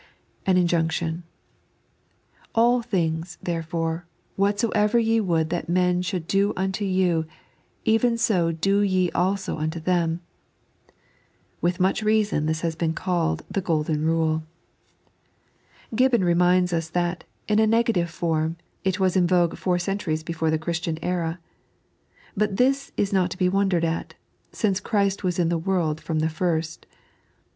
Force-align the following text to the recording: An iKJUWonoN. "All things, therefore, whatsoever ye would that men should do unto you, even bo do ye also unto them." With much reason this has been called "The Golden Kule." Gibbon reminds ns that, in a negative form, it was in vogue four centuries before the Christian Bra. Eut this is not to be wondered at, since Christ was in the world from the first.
An 0.47 0.55
iKJUWonoN. 0.55 1.21
"All 2.55 2.81
things, 2.81 3.37
therefore, 3.43 4.07
whatsoever 4.35 4.97
ye 4.97 5.19
would 5.21 5.51
that 5.51 5.69
men 5.69 6.01
should 6.01 6.25
do 6.25 6.53
unto 6.57 6.83
you, 6.83 7.27
even 7.85 8.17
bo 8.27 8.51
do 8.51 8.79
ye 8.81 9.11
also 9.11 9.59
unto 9.59 9.79
them." 9.79 10.21
With 11.61 11.79
much 11.79 12.01
reason 12.01 12.47
this 12.47 12.61
has 12.61 12.75
been 12.75 12.93
called 12.95 13.43
"The 13.47 13.61
Golden 13.61 14.01
Kule." 14.03 14.41
Gibbon 15.93 16.23
reminds 16.23 16.73
ns 16.73 16.89
that, 16.89 17.23
in 17.47 17.59
a 17.59 17.67
negative 17.67 18.09
form, 18.09 18.57
it 18.83 18.99
was 18.99 19.15
in 19.15 19.27
vogue 19.27 19.55
four 19.55 19.77
centuries 19.77 20.23
before 20.23 20.49
the 20.49 20.57
Christian 20.57 20.95
Bra. 20.95 21.37
Eut 22.35 22.57
this 22.57 22.91
is 22.97 23.13
not 23.13 23.29
to 23.29 23.37
be 23.37 23.47
wondered 23.49 23.85
at, 23.85 24.15
since 24.51 24.79
Christ 24.79 25.23
was 25.23 25.37
in 25.37 25.49
the 25.49 25.59
world 25.59 26.01
from 26.01 26.21
the 26.21 26.27
first. 26.27 26.87